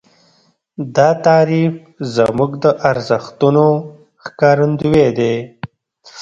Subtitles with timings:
[0.95, 1.73] دا تعریف
[2.15, 3.65] زموږ د ارزښتونو
[4.23, 5.35] ښکارندوی دی.